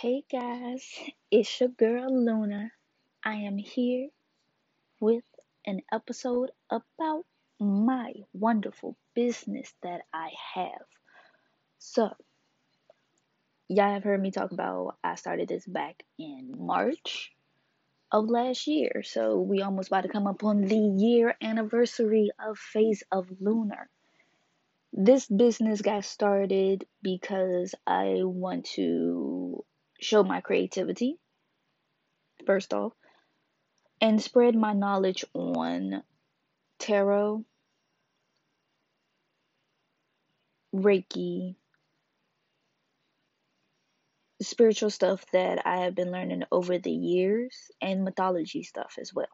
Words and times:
Hey 0.00 0.24
guys, 0.32 0.82
it's 1.30 1.60
your 1.60 1.68
girl 1.68 2.08
Luna. 2.08 2.72
I 3.22 3.34
am 3.34 3.58
here 3.58 4.08
with 4.98 5.24
an 5.66 5.82
episode 5.92 6.52
about 6.70 7.26
my 7.60 8.14
wonderful 8.32 8.96
business 9.14 9.74
that 9.82 10.00
I 10.10 10.30
have. 10.54 10.86
So, 11.80 12.08
y'all 13.68 13.92
have 13.92 14.02
heard 14.02 14.22
me 14.22 14.30
talk 14.30 14.52
about 14.52 14.96
I 15.04 15.16
started 15.16 15.48
this 15.48 15.66
back 15.66 16.02
in 16.18 16.54
March 16.56 17.32
of 18.10 18.24
last 18.30 18.66
year. 18.66 19.02
So, 19.04 19.38
we 19.38 19.60
almost 19.60 19.88
about 19.88 20.04
to 20.04 20.08
come 20.08 20.26
up 20.26 20.42
on 20.44 20.62
the 20.62 20.78
year 20.78 21.36
anniversary 21.42 22.30
of 22.42 22.56
Phase 22.56 23.02
of 23.12 23.26
Lunar. 23.38 23.90
This 24.94 25.26
business 25.26 25.82
got 25.82 26.06
started 26.06 26.86
because 27.02 27.74
I 27.86 28.22
want 28.24 28.64
to 28.76 29.39
show 30.00 30.22
my 30.22 30.40
creativity, 30.40 31.18
first 32.46 32.72
off, 32.74 32.92
and 34.00 34.20
spread 34.20 34.54
my 34.54 34.72
knowledge 34.72 35.24
on 35.34 36.02
tarot, 36.78 37.44
Reiki, 40.74 41.56
spiritual 44.42 44.90
stuff 44.90 45.24
that 45.32 45.66
I 45.66 45.82
have 45.82 45.94
been 45.94 46.10
learning 46.10 46.44
over 46.50 46.78
the 46.78 46.90
years, 46.90 47.70
and 47.80 48.04
mythology 48.04 48.62
stuff 48.62 48.94
as 48.98 49.12
well. 49.14 49.28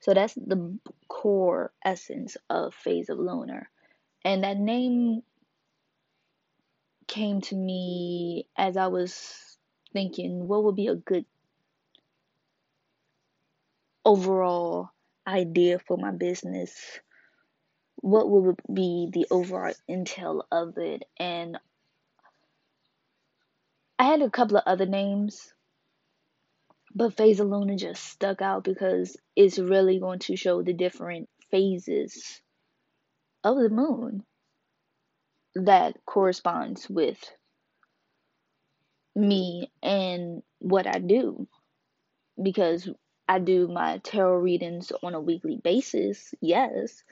So 0.00 0.14
that's 0.14 0.34
the 0.34 0.78
core 1.08 1.72
essence 1.84 2.36
of 2.50 2.74
Phase 2.74 3.08
of 3.08 3.18
Lunar. 3.18 3.70
And 4.24 4.44
that 4.44 4.58
name 4.58 5.22
came 7.06 7.40
to 7.42 7.54
me 7.54 8.48
as 8.56 8.76
I 8.76 8.86
was 8.88 9.53
thinking 9.94 10.46
what 10.46 10.64
would 10.64 10.76
be 10.76 10.88
a 10.88 10.94
good 10.94 11.24
overall 14.04 14.90
idea 15.26 15.78
for 15.78 15.96
my 15.96 16.10
business? 16.10 17.00
What 17.96 18.28
would 18.28 18.60
be 18.72 19.08
the 19.10 19.26
overall 19.30 19.72
intel 19.88 20.42
of 20.52 20.76
it? 20.76 21.04
And 21.18 21.58
i 23.98 24.04
had 24.04 24.20
a 24.20 24.28
couple 24.30 24.58
of 24.58 24.64
other 24.66 24.86
names 24.86 25.54
but 26.94 27.16
Phase 27.16 27.40
of 27.40 27.48
Lunar 27.48 27.76
just 27.76 28.04
stuck 28.04 28.40
out 28.40 28.62
because 28.62 29.16
it's 29.34 29.58
really 29.58 29.98
going 29.98 30.20
to 30.20 30.36
show 30.36 30.62
the 30.62 30.72
different 30.72 31.28
phases 31.50 32.40
of 33.42 33.56
the 33.56 33.68
moon 33.68 34.24
that 35.56 35.96
corresponds 36.06 36.88
with 36.88 37.18
me 39.14 39.70
and 39.82 40.42
what 40.58 40.86
i 40.86 40.98
do 40.98 41.46
because 42.42 42.88
I 43.26 43.38
do 43.38 43.68
my 43.68 43.98
tarot 43.98 44.36
readings 44.36 44.92
on 45.02 45.14
a 45.14 45.20
weekly 45.20 45.56
basis, 45.56 46.34
yes, 46.40 47.02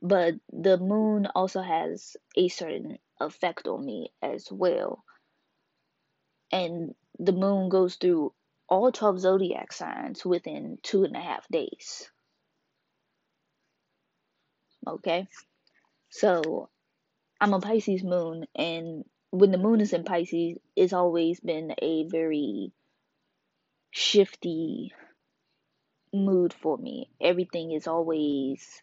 but 0.00 0.34
the 0.50 0.78
moon 0.78 1.26
also 1.34 1.60
has 1.60 2.16
a 2.36 2.48
certain 2.48 2.98
effect 3.20 3.66
on 3.66 3.84
me 3.84 4.12
as 4.22 4.48
well. 4.50 5.04
And 6.50 6.94
the 7.18 7.32
moon 7.32 7.68
goes 7.68 7.96
through 7.96 8.32
all 8.68 8.90
12 8.90 9.20
zodiac 9.20 9.72
signs 9.72 10.24
within 10.24 10.78
two 10.82 11.04
and 11.04 11.16
a 11.16 11.20
half 11.20 11.46
days. 11.48 12.10
Okay? 14.86 15.28
So 16.08 16.70
I'm 17.40 17.52
a 17.52 17.60
Pisces 17.60 18.02
moon, 18.02 18.46
and 18.54 19.04
when 19.30 19.52
the 19.52 19.58
moon 19.58 19.80
is 19.80 19.92
in 19.92 20.04
Pisces, 20.04 20.58
it's 20.76 20.92
always 20.92 21.40
been 21.40 21.74
a 21.80 22.04
very 22.08 22.72
shifty 23.90 24.92
mood 26.12 26.52
for 26.52 26.76
me. 26.76 27.10
Everything 27.20 27.72
is 27.72 27.86
always 27.86 28.82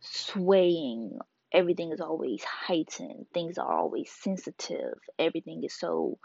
swaying. 0.00 1.18
Everything 1.52 1.92
is 1.92 2.00
always 2.00 2.42
heightened. 2.42 3.26
Things 3.32 3.58
are 3.58 3.72
always 3.72 4.10
sensitive. 4.10 4.98
Everything 5.18 5.62
is 5.64 5.74
so 5.74 6.18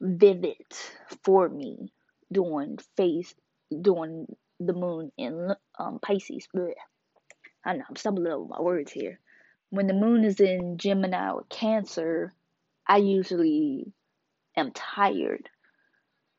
vivid 0.00 0.56
for 1.24 1.48
me 1.48 1.92
during 2.30 2.78
phase 2.96 3.34
during 3.82 4.26
the 4.60 4.72
moon 4.72 5.10
in 5.18 5.52
um, 5.78 5.98
Pisces. 6.00 6.46
Blech. 6.54 6.74
I 7.64 7.74
know 7.74 7.84
I'm 7.88 7.96
stumbling 7.96 8.32
over 8.32 8.48
my 8.48 8.60
words 8.60 8.92
here. 8.92 9.18
When 9.70 9.86
the 9.86 9.94
moon 9.94 10.24
is 10.24 10.40
in 10.40 10.78
Gemini 10.78 11.30
or 11.30 11.44
Cancer, 11.50 12.34
I 12.86 12.98
usually 12.98 13.92
am 14.56 14.72
tired. 14.72 15.48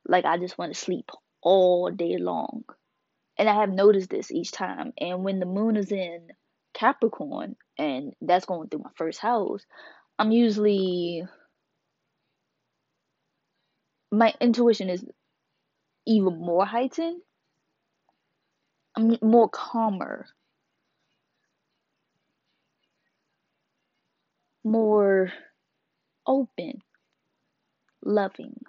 Like 0.08 0.26
I 0.26 0.38
just 0.38 0.58
want 0.58 0.74
to 0.74 0.80
sleep 0.80 1.12
all 1.42 1.92
day 1.92 2.18
long. 2.18 2.64
And 3.38 3.48
I 3.48 3.56
have 3.56 3.70
noticed 3.70 4.10
this 4.10 4.32
each 4.32 4.52
time. 4.52 4.94
And 5.00 5.24
when 5.24 5.40
the 5.40 5.46
moon 5.46 5.78
is 5.78 5.92
in 5.92 6.28
Capricorn 6.74 7.56
and 7.78 8.14
that's 8.22 8.46
going 8.46 8.70
through 8.70 8.82
my 8.84 8.90
first 8.96 9.20
house, 9.20 9.66
I'm 10.18 10.32
usually 10.32 11.24
my 14.12 14.34
intuition 14.42 14.90
is 14.90 15.06
even 16.06 16.40
more 16.40 16.66
heightened. 16.66 17.22
I'm 18.98 19.18
more 19.22 19.48
calmer, 19.48 20.28
more 24.64 25.32
open, 26.26 26.80
loving. 28.04 28.62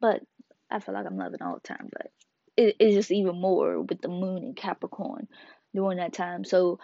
But 0.00 0.22
I 0.70 0.80
feel 0.80 0.94
like 0.94 1.06
I'm 1.06 1.16
loving 1.18 1.42
all 1.42 1.54
the 1.54 1.68
time, 1.68 1.88
but 1.92 2.10
it, 2.56 2.76
it's 2.78 2.94
just 2.94 3.10
even 3.10 3.40
more 3.40 3.80
with 3.80 4.00
the 4.00 4.08
moon 4.08 4.44
in 4.44 4.54
Capricorn 4.54 5.28
during 5.74 5.98
that 5.98 6.12
time. 6.12 6.44
So 6.44 6.78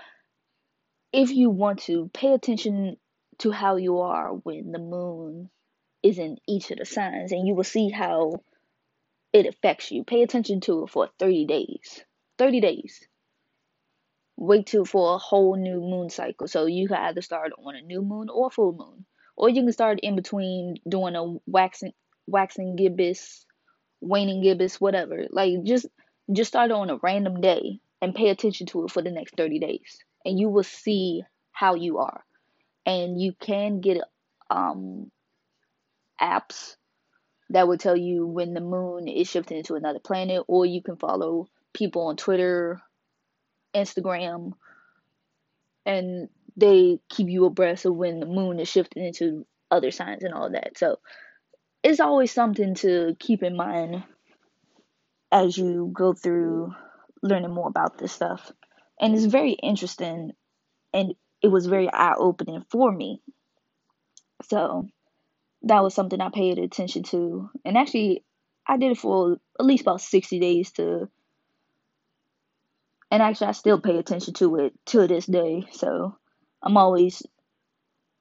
if 1.12 1.30
you 1.30 1.50
want 1.50 1.80
to 1.80 2.10
pay 2.12 2.32
attention 2.32 2.96
to 3.38 3.50
how 3.50 3.76
you 3.76 3.98
are 4.00 4.30
when 4.30 4.72
the 4.72 4.78
moon 4.78 5.50
is 6.02 6.18
in 6.18 6.36
each 6.48 6.70
of 6.70 6.78
the 6.78 6.84
signs, 6.84 7.32
and 7.32 7.46
you 7.46 7.54
will 7.54 7.64
see 7.64 7.90
how 7.90 8.42
it 9.32 9.46
affects 9.46 9.90
you. 9.90 10.04
Pay 10.04 10.22
attention 10.22 10.60
to 10.62 10.84
it 10.84 10.90
for 10.90 11.08
30 11.18 11.46
days. 11.46 12.04
30 12.38 12.60
days. 12.60 13.00
Wait 14.42 14.66
till 14.66 14.84
for 14.84 15.14
a 15.14 15.18
whole 15.18 15.54
new 15.54 15.80
moon 15.80 16.10
cycle. 16.10 16.48
So 16.48 16.66
you 16.66 16.88
can 16.88 16.96
either 16.96 17.22
start 17.22 17.52
on 17.64 17.76
a 17.76 17.80
new 17.80 18.02
moon 18.02 18.28
or 18.28 18.50
full 18.50 18.72
moon. 18.72 19.04
Or 19.36 19.48
you 19.48 19.62
can 19.62 19.72
start 19.72 20.00
in 20.02 20.16
between 20.16 20.78
doing 20.88 21.14
a 21.14 21.36
waxing 21.46 21.92
waxing 22.26 22.74
gibbous 22.74 23.46
waning 24.00 24.42
gibbous, 24.42 24.80
whatever. 24.80 25.26
Like 25.30 25.62
just 25.62 25.86
just 26.32 26.48
start 26.48 26.72
on 26.72 26.90
a 26.90 26.96
random 26.96 27.40
day 27.40 27.78
and 28.00 28.16
pay 28.16 28.30
attention 28.30 28.66
to 28.66 28.84
it 28.84 28.90
for 28.90 29.00
the 29.00 29.12
next 29.12 29.36
30 29.36 29.60
days 29.60 29.98
and 30.24 30.36
you 30.36 30.48
will 30.48 30.64
see 30.64 31.22
how 31.52 31.76
you 31.76 31.98
are. 31.98 32.24
And 32.84 33.20
you 33.20 33.34
can 33.38 33.80
get 33.80 33.98
um 34.50 35.12
apps 36.20 36.74
that 37.50 37.68
will 37.68 37.78
tell 37.78 37.96
you 37.96 38.26
when 38.26 38.54
the 38.54 38.60
moon 38.60 39.06
is 39.06 39.30
shifting 39.30 39.58
into 39.58 39.76
another 39.76 40.00
planet 40.00 40.42
or 40.48 40.66
you 40.66 40.82
can 40.82 40.96
follow 40.96 41.46
people 41.72 42.08
on 42.08 42.16
Twitter, 42.16 42.80
Instagram 43.74 44.52
and 45.84 46.28
they 46.56 46.98
keep 47.08 47.28
you 47.28 47.44
abreast 47.44 47.84
of 47.84 47.94
when 47.94 48.20
the 48.20 48.26
moon 48.26 48.60
is 48.60 48.68
shifting 48.68 49.04
into 49.04 49.46
other 49.70 49.90
signs 49.90 50.22
and 50.22 50.34
all 50.34 50.50
that. 50.50 50.78
So 50.78 50.98
it's 51.82 52.00
always 52.00 52.32
something 52.32 52.74
to 52.76 53.16
keep 53.18 53.42
in 53.42 53.56
mind 53.56 54.04
as 55.30 55.56
you 55.56 55.90
go 55.92 56.12
through 56.12 56.74
learning 57.22 57.52
more 57.52 57.68
about 57.68 57.98
this 57.98 58.12
stuff. 58.12 58.52
And 59.00 59.14
it's 59.14 59.24
very 59.24 59.52
interesting 59.52 60.32
and 60.92 61.14
it 61.42 61.48
was 61.48 61.66
very 61.66 61.90
eye 61.90 62.14
opening 62.16 62.64
for 62.70 62.92
me. 62.92 63.20
So 64.48 64.86
that 65.62 65.82
was 65.82 65.94
something 65.94 66.20
I 66.20 66.28
paid 66.28 66.58
attention 66.58 67.02
to. 67.04 67.50
And 67.64 67.78
actually, 67.78 68.24
I 68.66 68.76
did 68.76 68.92
it 68.92 68.98
for 68.98 69.38
at 69.58 69.64
least 69.64 69.82
about 69.82 70.00
60 70.00 70.38
days 70.38 70.72
to. 70.72 71.08
And 73.12 73.22
actually, 73.22 73.48
I 73.48 73.52
still 73.52 73.78
pay 73.78 73.98
attention 73.98 74.32
to 74.34 74.56
it 74.56 74.72
to 74.86 75.06
this 75.06 75.26
day. 75.26 75.66
So 75.72 76.16
I'm 76.62 76.78
always 76.78 77.22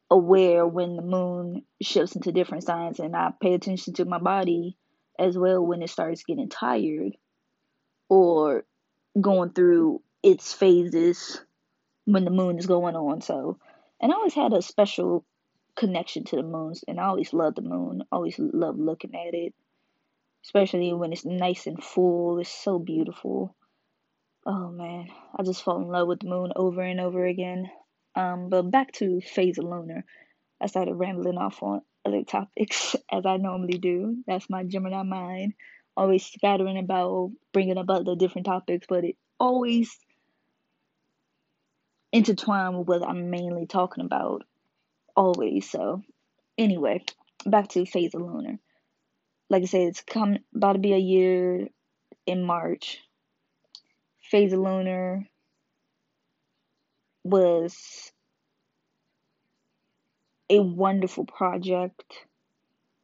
aware 0.10 0.68
when 0.68 0.98
the 0.98 1.02
moon 1.02 1.64
shifts 1.82 2.18
into 2.18 2.34
different 2.34 2.66
signs, 2.66 3.00
and 3.00 3.16
I 3.16 3.32
pay 3.42 3.54
attention 3.54 3.94
to 3.94 4.06
my 4.06 4.20
body 4.20 4.76
as 5.18 5.38
well 5.38 5.66
when 5.66 5.82
it 5.82 5.90
starts 5.90 6.26
getting 6.26 6.50
tired 6.50 7.14
or 8.10 8.66
going 9.20 9.52
through 9.52 10.02
its 10.22 10.52
phases 10.52 11.40
when 12.04 12.26
the 12.26 12.30
moon 12.30 12.60
is 12.60 12.66
going 12.66 12.98
on. 12.98 13.22
So, 13.22 13.60
and 14.02 14.12
I 14.12 14.16
always 14.16 14.34
had 14.34 14.52
a 14.52 14.62
special 14.62 15.24
connection 15.74 16.26
to 16.26 16.36
the 16.36 16.44
moons, 16.44 16.84
and 16.86 17.00
I 17.00 17.06
always 17.06 17.32
loved 17.32 17.56
the 17.56 17.62
moon. 17.62 18.04
Always 18.12 18.38
loved 18.38 18.78
looking 18.78 19.16
at 19.16 19.34
it, 19.36 19.54
especially 20.44 20.92
when 20.92 21.14
it's 21.14 21.24
nice 21.24 21.66
and 21.66 21.82
full. 21.82 22.40
It's 22.40 22.50
so 22.50 22.78
beautiful. 22.78 23.56
Oh 24.46 24.72
man, 24.72 25.08
I 25.38 25.44
just 25.44 25.64
fall 25.64 25.78
in 25.78 25.88
love 25.88 26.08
with 26.08 26.22
the 26.22 26.28
moon 26.28 26.52
over 26.56 26.82
and 26.82 27.00
over 27.00 27.26
again. 27.26 27.70
Um, 28.16 28.50
but 28.50 28.64
back 28.64 28.92
to 28.94 29.22
phase 29.22 29.58
lunar. 29.58 30.04
I 30.60 30.68
started 30.68 30.96
rambling 30.96 31.38
off 31.38 31.62
on 31.62 31.82
other 32.06 32.24
topics 32.24 32.96
as 33.12 33.26
I 33.26 33.38
normally 33.38 33.78
do. 33.78 34.18
That's 34.26 34.50
my 34.50 34.64
Gemini 34.64 35.04
mind. 35.04 35.54
Always 35.96 36.26
scattering 36.26 36.78
about, 36.78 37.32
bringing 37.54 37.78
up 37.78 37.90
other 37.90 38.16
different 38.16 38.48
topics, 38.48 38.88
but 38.88 39.04
it 39.04 39.16
always 39.40 39.96
intertwined 42.12 42.78
with 42.78 42.88
what 42.88 43.08
I'm 43.08 43.30
mainly 43.30 43.68
talking 43.68 44.04
about. 44.04 44.44
Always. 45.16 45.70
So, 45.70 46.02
anyway, 46.58 47.04
back 47.46 47.70
to 47.70 47.86
Phase 47.86 48.14
Lunar. 48.14 48.58
Like 49.50 49.64
I 49.64 49.66
said, 49.66 49.82
it's 49.90 50.02
come 50.02 50.38
about 50.56 50.74
to 50.74 50.80
be 50.80 50.94
a 50.94 50.98
year 50.98 51.68
in 52.26 52.44
March. 52.44 53.00
Phase 54.32 54.54
Lunar 54.54 55.28
was 57.26 58.14
a 60.50 60.60
wonderful 60.62 61.26
project. 61.26 62.06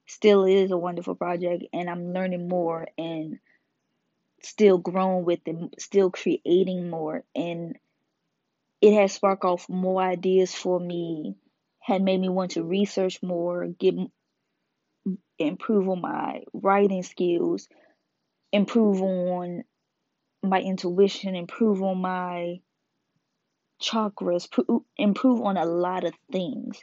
Still 0.05 0.45
is 0.45 0.71
a 0.71 0.77
wonderful 0.77 1.15
project, 1.15 1.65
and 1.73 1.89
I'm 1.89 2.13
learning 2.13 2.47
more 2.47 2.87
and 2.97 3.39
still 4.41 4.77
growing 4.77 5.25
with 5.25 5.41
it, 5.45 5.81
still 5.81 6.11
creating 6.11 6.89
more. 6.89 7.25
And 7.35 7.77
it 8.79 8.93
has 8.93 9.11
sparked 9.11 9.43
off 9.43 9.67
more 9.67 10.01
ideas 10.01 10.55
for 10.55 10.79
me, 10.79 11.35
had 11.81 12.01
made 12.01 12.21
me 12.21 12.29
want 12.29 12.51
to 12.51 12.63
research 12.63 13.21
more, 13.21 13.67
get 13.67 13.95
improve 15.37 15.89
on 15.89 15.99
my 15.99 16.43
writing 16.53 17.03
skills, 17.03 17.67
improve 18.53 19.01
on 19.01 19.65
my 20.49 20.61
intuition, 20.61 21.35
improve 21.35 21.81
on 21.81 22.01
my 22.01 22.59
chakras, 23.81 24.47
improve 24.97 25.41
on 25.41 25.57
a 25.57 25.65
lot 25.65 26.03
of 26.03 26.13
things. 26.31 26.79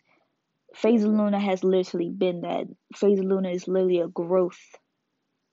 Phase 0.75 1.05
of 1.05 1.11
Lunar 1.11 1.39
has 1.39 1.63
literally 1.63 2.11
been 2.11 2.43
that. 2.43 2.67
Phase 2.95 3.21
Lunar 3.21 3.51
is 3.51 3.69
literally 3.69 4.01
a 4.01 4.09
growth 4.09 4.61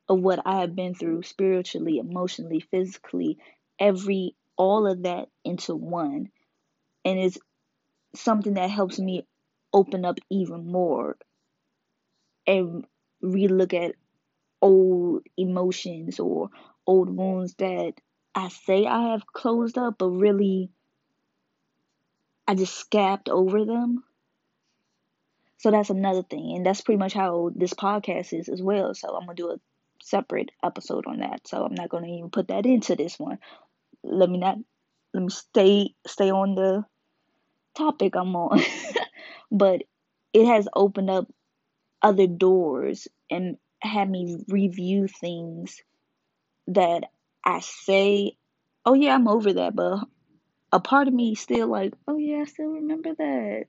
of 0.10 0.20
what 0.20 0.42
I 0.46 0.62
have 0.62 0.76
been 0.76 0.94
through 0.94 1.24
spiritually, 1.24 2.00
emotionally, 2.00 2.60
physically, 2.60 3.38
every 3.80 4.36
all 4.58 4.88
of 4.88 5.04
that 5.04 5.30
into 5.44 5.76
one. 5.76 6.30
And 7.06 7.20
it's 7.20 7.38
something 8.16 8.56
that 8.56 8.70
helps 8.70 9.00
me 9.00 9.26
open 9.74 10.06
up 10.06 10.18
even 10.30 10.72
more 10.72 11.18
and 12.46 12.86
relook 13.24 13.74
at 13.74 13.96
old 14.62 15.24
emotions 15.38 16.20
or 16.20 16.50
old 16.92 17.10
wounds 17.10 17.54
that 17.56 17.94
I 18.36 18.50
say 18.50 18.86
I 18.86 19.12
have 19.12 19.26
closed 19.26 19.78
up, 19.78 19.96
but 19.98 20.10
really 20.10 20.70
I 22.46 22.54
just 22.54 22.76
scabbed 22.76 23.30
over 23.30 23.64
them. 23.64 24.04
So 25.60 25.72
that's 25.72 25.90
another 25.90 26.24
thing. 26.24 26.54
And 26.56 26.66
that's 26.66 26.82
pretty 26.82 27.00
much 27.00 27.14
how 27.14 27.52
this 27.56 27.74
podcast 27.74 28.38
is 28.38 28.50
as 28.50 28.62
well. 28.62 28.94
So 28.94 29.16
I'm 29.16 29.26
going 29.26 29.38
to 29.38 29.44
do 29.44 29.52
a 29.52 29.60
separate 30.04 30.52
episode 30.62 31.06
on 31.08 31.20
that. 31.20 31.48
So 31.48 31.64
I'm 31.64 31.76
not 31.76 31.88
going 31.88 32.04
to 32.04 32.10
even 32.10 32.30
put 32.30 32.50
that 32.50 32.66
into 32.66 32.96
this 32.98 33.18
one. 33.18 33.38
Let 34.04 34.30
me 34.30 34.38
not 34.38 34.58
let 35.14 35.24
me 35.24 35.30
stay 35.30 35.96
stay 36.06 36.30
on 36.30 36.56
the 36.56 36.84
topic 37.78 38.16
I'm 38.16 38.36
on. 38.36 38.62
but 39.52 39.84
it 40.34 40.46
has 40.46 40.68
opened 40.76 41.10
up 41.10 41.28
other 42.02 42.28
doors 42.28 43.08
and 43.30 43.58
had 43.82 44.10
me 44.10 44.44
review 44.50 45.08
things 45.08 45.80
that 46.68 47.06
I 47.46 47.60
say, 47.62 48.38
oh 48.86 48.94
yeah, 48.94 49.16
I'm 49.16 49.28
over 49.28 49.54
that, 49.54 49.76
but 49.76 50.06
a 50.72 50.80
part 50.80 51.08
of 51.08 51.14
me 51.14 51.36
still 51.36 51.68
like, 51.68 51.94
oh 52.08 52.18
yeah, 52.18 52.40
I 52.42 52.46
still 52.46 52.70
remember 52.70 53.14
that 53.16 53.66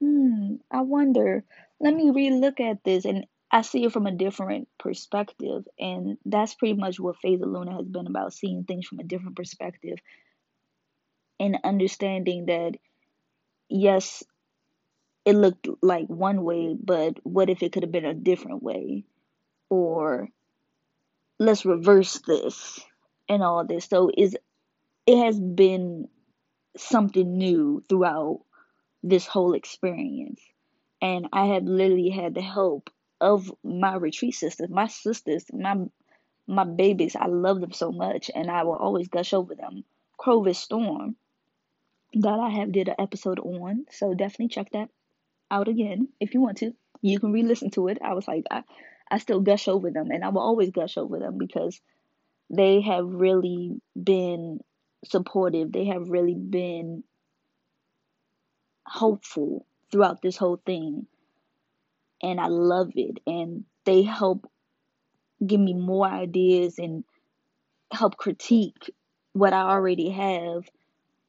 hmm, 0.00 0.56
I 0.70 0.82
wonder, 0.82 1.44
let 1.80 1.94
me 1.94 2.10
relook 2.10 2.60
at 2.60 2.84
this 2.84 3.04
and 3.04 3.26
I 3.50 3.62
see 3.62 3.84
it 3.84 3.92
from 3.92 4.06
a 4.06 4.12
different 4.12 4.68
perspective. 4.78 5.64
And 5.78 6.18
that's 6.24 6.54
pretty 6.54 6.74
much 6.74 7.00
what 7.00 7.16
of 7.24 7.40
Luna 7.40 7.76
has 7.76 7.86
been 7.86 8.06
about 8.06 8.34
seeing 8.34 8.64
things 8.64 8.86
from 8.86 8.98
a 8.98 9.04
different 9.04 9.36
perspective 9.36 9.98
and 11.40 11.58
understanding 11.64 12.46
that, 12.46 12.72
yes, 13.68 14.22
it 15.24 15.34
looked 15.34 15.68
like 15.82 16.06
one 16.08 16.42
way, 16.42 16.76
but 16.82 17.18
what 17.22 17.50
if 17.50 17.62
it 17.62 17.72
could 17.72 17.82
have 17.82 17.92
been 17.92 18.04
a 18.04 18.14
different 18.14 18.62
way? 18.62 19.04
Or 19.70 20.28
let's 21.38 21.64
reverse 21.64 22.18
this 22.26 22.80
and 23.28 23.42
all 23.42 23.64
this. 23.64 23.86
So 23.86 24.10
is 24.16 24.36
it 25.06 25.24
has 25.24 25.38
been 25.40 26.08
something 26.76 27.38
new 27.38 27.82
throughout 27.88 28.42
this 29.02 29.26
whole 29.26 29.54
experience. 29.54 30.40
And 31.00 31.28
I 31.32 31.46
have 31.46 31.64
literally 31.64 32.10
had 32.10 32.34
the 32.34 32.42
help 32.42 32.90
of 33.20 33.52
my 33.62 33.94
retreat 33.96 34.34
sisters, 34.34 34.68
my 34.68 34.86
sisters, 34.86 35.44
my 35.52 35.76
my 36.46 36.64
babies. 36.64 37.14
I 37.14 37.26
love 37.26 37.60
them 37.60 37.72
so 37.72 37.92
much, 37.92 38.30
and 38.34 38.50
I 38.50 38.64
will 38.64 38.76
always 38.76 39.08
gush 39.08 39.34
over 39.34 39.54
them. 39.54 39.84
Crovis 40.16 40.58
Storm, 40.58 41.14
that 42.14 42.38
I 42.38 42.50
have 42.50 42.72
did 42.72 42.88
an 42.88 42.96
episode 42.98 43.38
on, 43.38 43.84
so 43.90 44.14
definitely 44.14 44.48
check 44.48 44.70
that 44.72 44.88
out 45.50 45.68
again 45.68 46.08
if 46.20 46.34
you 46.34 46.40
want 46.40 46.58
to. 46.58 46.72
You 47.00 47.20
can 47.20 47.32
re-listen 47.32 47.70
to 47.72 47.88
it. 47.88 47.98
I 48.02 48.14
was 48.14 48.26
like, 48.26 48.44
I, 48.50 48.64
I 49.10 49.18
still 49.18 49.40
gush 49.40 49.68
over 49.68 49.90
them, 49.90 50.10
and 50.10 50.24
I 50.24 50.28
will 50.28 50.42
always 50.42 50.70
gush 50.70 50.96
over 50.96 51.18
them 51.18 51.38
because 51.38 51.80
they 52.50 52.80
have 52.80 53.06
really 53.06 53.80
been 54.00 54.60
supportive. 55.04 55.72
They 55.72 55.86
have 55.86 56.08
really 56.08 56.34
been 56.34 57.04
hopeful 58.86 59.66
throughout 59.90 60.22
this 60.22 60.36
whole 60.36 60.60
thing. 60.64 61.06
And 62.22 62.40
I 62.40 62.46
love 62.46 62.92
it. 62.96 63.18
And 63.26 63.64
they 63.84 64.02
help 64.02 64.50
give 65.46 65.60
me 65.60 65.74
more 65.74 66.06
ideas 66.06 66.78
and 66.78 67.04
help 67.92 68.16
critique 68.16 68.90
what 69.32 69.52
I 69.52 69.60
already 69.62 70.10
have. 70.10 70.68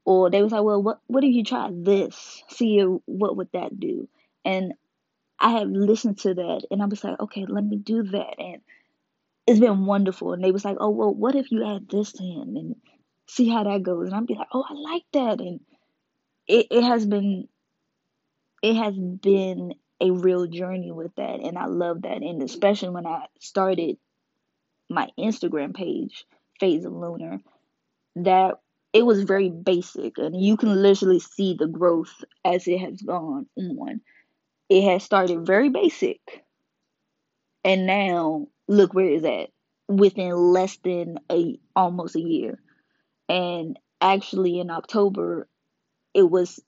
Or 0.06 0.32
they 0.32 0.42
was 0.42 0.52
like, 0.52 0.64
well, 0.64 0.82
what 0.82 1.00
what 1.08 1.24
if 1.24 1.34
you 1.34 1.44
try 1.44 1.70
this? 1.72 2.44
See 2.50 2.80
what 3.06 3.38
would 3.38 3.50
that 3.54 3.80
do? 3.80 4.10
And 4.44 4.74
I 5.40 5.52
have 5.52 5.70
listened 5.70 6.20
to 6.20 6.34
that 6.34 6.66
and 6.70 6.82
I 6.82 6.86
was 6.86 7.04
like, 7.04 7.20
okay, 7.20 7.46
let 7.48 7.64
me 7.64 7.78
do 7.78 8.04
that. 8.04 8.40
And 8.40 8.62
it's 9.48 9.60
been 9.60 9.86
wonderful. 9.86 10.34
And 10.34 10.44
they 10.44 10.52
was 10.52 10.66
like, 10.66 10.78
oh, 10.80 10.90
well, 10.90 11.14
what 11.14 11.36
if 11.36 11.52
you 11.52 11.66
add 11.66 11.88
this 11.90 12.14
in 12.20 12.56
and 12.58 12.76
see 13.28 13.50
how 13.50 13.64
that 13.64 13.84
goes? 13.84 14.08
And 14.08 14.16
I'd 14.16 14.28
be 14.28 14.36
like, 14.36 14.50
oh, 14.54 14.66
I 14.68 14.74
like 14.74 15.06
that. 15.14 15.40
And 15.40 15.62
it, 16.48 16.68
it 16.72 16.84
has 16.84 17.06
been 17.06 17.48
it 18.62 18.76
has 18.76 18.98
been 18.98 19.76
a 20.02 20.12
real 20.12 20.48
journey 20.48 20.92
with 20.92 21.16
that 21.16 21.40
and 21.40 21.58
I 21.58 21.66
love 21.66 22.02
that 22.02 22.22
and 22.22 22.42
especially 22.44 22.90
when 22.90 23.06
I 23.06 23.26
started 23.40 23.98
my 24.90 25.10
Instagram 25.18 25.74
page 25.74 26.26
Phase 26.60 26.86
of 26.86 26.94
Lunar 26.94 27.40
that 28.18 28.56
it 28.92 29.06
was 29.06 29.24
very 29.24 29.50
basic 29.50 30.18
and 30.18 30.42
you 30.42 30.58
can 30.58 30.82
literally 30.82 31.20
see 31.20 31.56
the 31.58 31.68
growth 31.68 32.24
as 32.44 32.68
it 32.68 32.80
has 32.80 33.02
gone 33.02 33.46
on 33.58 34.02
it 34.70 34.84
has 34.90 35.04
started 35.04 35.46
very 35.46 35.70
basic. 35.70 36.20
And 37.64 37.86
now 37.86 38.48
look 38.68 38.94
where 38.94 39.10
it's 39.10 39.26
at 39.26 39.50
within 39.88 40.32
less 40.32 40.78
than 40.78 41.20
a 41.32 41.60
almost 41.76 42.16
a 42.16 42.22
year. 42.22 42.60
And 43.28 43.78
actually 44.02 44.60
in 44.60 44.70
October 44.70 45.48
it 46.14 46.30
was 46.30 46.60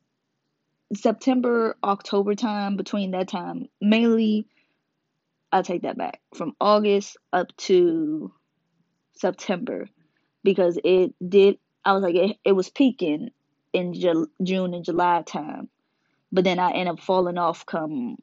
September, 0.93 1.75
October 1.83 2.35
time, 2.35 2.75
between 2.75 3.11
that 3.11 3.27
time, 3.29 3.67
mainly, 3.79 4.47
I 5.51 5.61
take 5.61 5.83
that 5.83 5.97
back, 5.97 6.21
from 6.35 6.53
August 6.59 7.17
up 7.31 7.55
to 7.57 8.33
September, 9.15 9.87
because 10.43 10.77
it 10.83 11.13
did, 11.27 11.57
I 11.85 11.93
was 11.93 12.03
like, 12.03 12.15
it, 12.15 12.37
it 12.43 12.51
was 12.53 12.69
peaking 12.69 13.29
in 13.73 13.93
Ju- 13.93 14.31
June 14.43 14.73
and 14.73 14.83
July 14.83 15.23
time, 15.25 15.69
but 16.31 16.43
then 16.43 16.59
I 16.59 16.71
ended 16.71 16.93
up 16.93 16.99
falling 16.99 17.37
off 17.37 17.65
come 17.65 18.17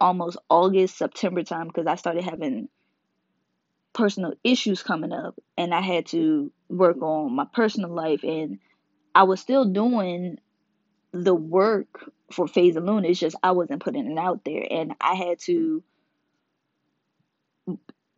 almost 0.00 0.36
August, 0.50 0.98
September 0.98 1.42
time, 1.42 1.68
because 1.68 1.86
I 1.86 1.94
started 1.96 2.24
having 2.24 2.68
personal 3.92 4.34
issues 4.42 4.82
coming 4.82 5.12
up, 5.12 5.38
and 5.56 5.74
I 5.74 5.80
had 5.80 6.06
to 6.06 6.52
work 6.68 7.00
on 7.00 7.34
my 7.34 7.46
personal 7.52 7.90
life, 7.90 8.22
and 8.24 8.58
I 9.14 9.22
was 9.24 9.40
still 9.40 9.64
doing 9.64 10.38
the 11.12 11.34
work 11.34 12.10
for 12.32 12.48
Phase 12.48 12.76
of 12.76 12.84
Lunar. 12.84 13.08
It's 13.08 13.20
just 13.20 13.36
I 13.42 13.52
wasn't 13.52 13.82
putting 13.82 14.10
it 14.10 14.18
out 14.18 14.44
there, 14.44 14.66
and 14.68 14.94
I 15.00 15.14
had 15.14 15.38
to 15.40 15.82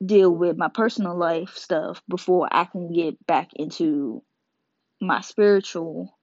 deal 0.05 0.31
with 0.31 0.57
my 0.57 0.69
personal 0.69 1.17
life 1.17 1.57
stuff 1.57 2.03
before 2.09 2.49
I 2.51 2.65
can 2.65 2.93
get 2.93 3.25
back 3.27 3.51
into 3.55 4.23
my 5.01 5.21
spiritual 5.21 6.17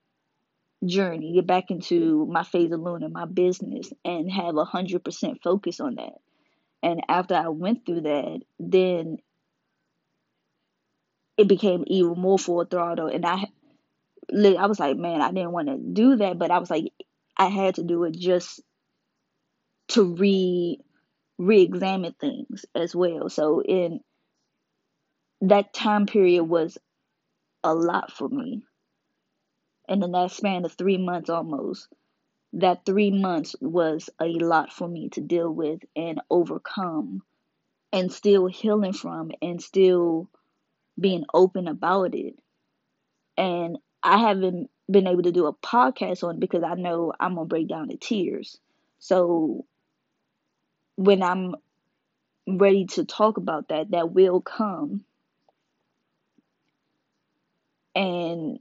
journey, 0.86 1.34
get 1.34 1.48
back 1.48 1.72
into 1.72 2.26
my 2.26 2.44
Phase 2.44 2.72
of 2.72 2.80
Lunar, 2.80 3.10
my 3.10 3.26
business, 3.26 3.92
and 4.04 4.32
have 4.32 4.58
a 4.58 4.66
hundred 4.66 5.04
percent 5.04 5.40
focus 5.44 5.80
on 5.80 5.96
that. 5.96 6.14
And 6.82 7.02
after 7.08 7.36
I 7.36 7.48
went 7.50 7.86
through 7.86 8.02
that, 8.02 8.42
then 8.60 9.18
it 11.38 11.48
became 11.48 11.84
even 11.88 12.20
more 12.20 12.38
full 12.38 12.66
throttle, 12.66 13.08
and 13.08 13.26
I 13.26 13.46
I 14.32 14.66
was 14.68 14.80
like, 14.80 14.98
man, 14.98 15.22
I 15.22 15.32
didn't 15.32 15.52
want 15.52 15.68
to 15.68 15.78
do 15.78 16.16
that, 16.18 16.40
but 16.40 16.52
I 16.52 16.60
was 16.60 16.70
like, 16.70 16.92
I 17.38 17.48
had 17.48 17.76
to 17.76 17.84
do 17.84 18.04
it 18.04 18.14
just 18.14 18.62
to 19.90 20.16
re 20.16 20.80
re-examine 21.38 22.16
things 22.20 22.66
as 22.76 22.96
well. 22.96 23.30
So 23.30 23.62
in 23.62 24.00
that 25.42 25.74
time 25.74 26.06
period 26.06 26.44
was 26.44 26.78
a 27.64 27.74
lot 27.74 28.12
for 28.12 28.30
me. 28.30 28.64
And 29.88 30.04
in 30.04 30.12
that 30.12 30.32
span 30.32 30.66
of 30.66 30.74
three 30.74 30.98
months 30.98 31.30
almost, 31.30 31.88
that 32.54 32.86
three 32.86 33.12
months 33.12 33.56
was 33.62 34.10
a 34.22 34.26
lot 34.28 34.72
for 34.74 34.88
me 34.88 35.10
to 35.10 35.22
deal 35.22 35.50
with 35.52 35.82
and 35.96 36.22
overcome 36.30 37.24
and 37.94 38.12
still 38.12 38.48
healing 38.48 38.94
from 38.94 39.32
and 39.42 39.62
still 39.62 40.30
being 41.00 41.26
open 41.34 41.68
about 41.68 42.16
it. 42.16 42.38
And 43.38 43.78
I 44.02 44.18
haven't 44.18 44.70
been 44.90 45.08
able 45.08 45.24
to 45.24 45.32
do 45.32 45.46
a 45.48 45.54
podcast 45.54 46.24
on 46.24 46.40
because 46.40 46.64
I 46.64 46.76
know 46.76 47.14
I'm 47.20 47.36
gonna 47.36 47.46
break 47.48 47.68
down 47.68 47.90
to 47.90 47.98
tears. 47.98 48.60
So 49.00 49.66
when 50.96 51.22
I'm 51.24 51.56
ready 52.48 52.86
to 52.88 53.06
talk 53.06 53.38
about 53.38 53.70
that, 53.70 53.92
that 53.92 54.12
will 54.14 54.42
come. 54.42 55.06
And 57.96 58.60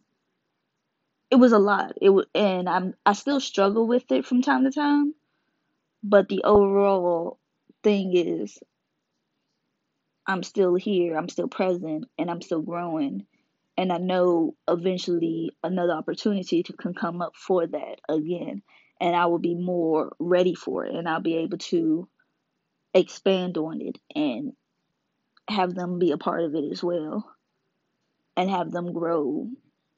it 1.33 1.37
was 1.37 1.53
a 1.53 1.59
lot. 1.59 1.95
It 1.99 2.11
was, 2.11 2.27
and 2.35 2.69
I'm 2.69 2.95
I 3.07 3.15
still 3.15 3.41
struggle 3.41 3.87
with 3.87 4.12
it 4.12 4.27
from 4.27 4.43
time 4.43 4.65
to 4.65 4.71
time, 4.71 5.15
but 6.05 6.29
the 6.29 6.43
overall 6.45 7.39
thing 7.83 8.15
is 8.15 8.59
I'm 10.27 10.43
still 10.43 10.75
here, 10.75 11.17
I'm 11.17 11.31
still 11.31 11.49
present, 11.49 12.05
and 12.19 12.31
I'm 12.31 12.43
still 12.43 12.61
growing. 12.61 13.25
And 13.79 13.91
I 13.91 13.97
know 13.97 14.57
eventually 14.69 15.53
another 15.65 15.95
opportunity 15.95 16.62
to 16.65 16.75
can 16.75 16.93
come 16.93 17.23
up 17.23 17.35
for 17.35 17.67
that 17.67 18.01
again, 18.11 18.62
and 19.01 19.17
I 19.17 19.25
will 19.25 19.39
be 19.39 19.55
more 19.55 20.15
ready 20.19 20.55
for 20.55 20.85
it, 20.85 20.95
and 20.95 21.09
I'll 21.09 21.21
be 21.21 21.39
able 21.39 21.57
to 21.59 22.09
expand 22.93 23.57
on 23.57 23.81
it 23.81 23.97
and 24.15 24.53
have 25.49 25.75
them 25.75 25.99
be 25.99 26.11
a 26.11 26.19
part 26.19 26.45
of 26.45 26.55
it 26.55 26.71
as 26.71 26.85
well, 26.85 27.25
and 28.37 28.51
have 28.51 28.71
them 28.71 28.93
grow 28.93 29.49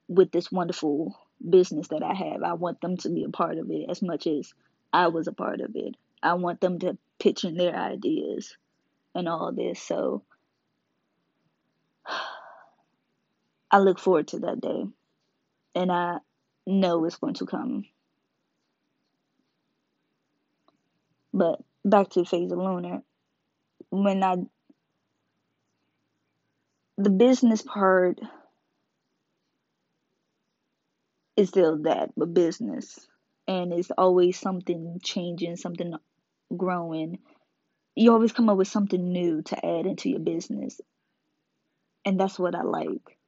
with 0.07 0.31
this 0.31 0.53
wonderful 0.53 1.19
business 1.49 1.89
that 1.89 2.03
I 2.03 2.15
have. 2.15 2.43
I 2.43 2.55
want 2.55 2.81
them 2.81 2.97
to 2.99 3.09
be 3.11 3.25
a 3.25 3.29
part 3.29 3.59
of 3.59 3.71
it 3.71 3.91
as 3.91 4.03
much 4.03 4.27
as 4.27 4.53
I 4.93 5.09
was 5.09 5.27
a 5.27 5.33
part 5.33 5.61
of 5.61 5.73
it. 5.75 5.97
I 6.23 6.35
want 6.35 6.61
them 6.61 6.79
to 6.81 6.97
pitch 7.19 7.45
in 7.45 7.57
their 7.57 7.77
ideas 7.77 8.57
and 9.15 9.29
all 9.29 9.53
this. 9.53 9.81
So 9.81 10.23
I 13.71 13.79
look 13.79 13.99
forward 13.99 14.29
to 14.29 14.41
that 14.41 14.61
day. 14.61 14.85
And 15.75 15.91
I 15.91 16.19
know 16.67 17.05
it's 17.05 17.17
going 17.17 17.35
to 17.35 17.47
come. 17.47 17.85
But 21.33 21.61
back 21.85 22.11
to 22.11 22.25
Phase 22.25 22.53
of 22.53 22.59
Lunar. 22.59 23.03
When 23.91 24.23
I 24.23 24.37
the 26.97 27.11
business 27.11 27.63
part 27.63 28.21
is 31.37 31.49
still 31.49 31.79
that, 31.83 32.11
but 32.17 32.35
business. 32.35 32.99
And 33.47 33.73
it's 33.73 33.91
always 33.91 34.39
something 34.39 35.01
changing, 35.03 35.57
something 35.57 35.95
growing. 36.57 37.19
You 37.95 38.13
always 38.13 38.33
come 38.33 38.49
up 38.49 38.57
with 38.57 38.69
something 38.69 39.13
new 39.13 39.43
to 39.43 39.67
add 39.67 39.87
into 39.87 40.09
your 40.09 40.21
business. 40.21 40.81
And 42.05 42.19
that's 42.19 42.39
what 42.39 42.55
I 42.55 42.63
like. 42.63 43.19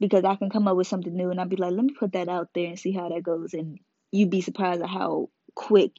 Because 0.00 0.24
I 0.24 0.36
can 0.36 0.50
come 0.50 0.68
up 0.68 0.76
with 0.76 0.86
something 0.86 1.14
new 1.14 1.30
and 1.30 1.40
I'd 1.40 1.48
be 1.48 1.56
like, 1.56 1.72
let 1.72 1.84
me 1.84 1.94
put 1.98 2.12
that 2.12 2.28
out 2.28 2.50
there 2.54 2.68
and 2.68 2.78
see 2.78 2.92
how 2.92 3.08
that 3.08 3.22
goes. 3.22 3.52
And 3.52 3.80
you'd 4.12 4.30
be 4.30 4.40
surprised 4.40 4.82
at 4.82 4.88
how 4.88 5.30
quick 5.54 5.92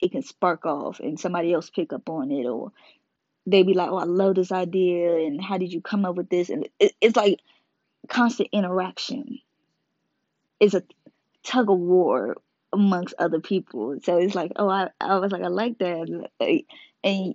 it 0.00 0.12
can 0.12 0.22
spark 0.22 0.66
off 0.66 1.00
and 1.00 1.18
somebody 1.18 1.52
else 1.52 1.70
pick 1.70 1.92
up 1.92 2.08
on 2.10 2.30
it 2.30 2.46
or 2.46 2.72
they'd 3.46 3.66
be 3.66 3.74
like, 3.74 3.90
oh, 3.90 3.98
I 3.98 4.04
love 4.04 4.34
this 4.34 4.52
idea. 4.52 5.16
And 5.16 5.42
how 5.42 5.58
did 5.58 5.72
you 5.72 5.80
come 5.80 6.04
up 6.04 6.16
with 6.16 6.28
this? 6.28 6.50
And 6.50 6.68
it, 6.80 6.92
it's 7.00 7.16
like 7.16 7.40
constant 8.08 8.48
interaction. 8.52 9.38
It's 10.60 10.74
a 10.74 10.82
tug 11.42 11.70
of 11.70 11.78
war 11.78 12.36
amongst 12.72 13.14
other 13.18 13.40
people. 13.40 13.98
So 14.02 14.18
it's 14.18 14.34
like, 14.34 14.52
oh, 14.56 14.68
I, 14.68 14.90
I 15.00 15.18
was 15.18 15.32
like, 15.32 15.42
I 15.42 15.48
like 15.48 15.78
that. 15.78 16.26
And 17.04 17.34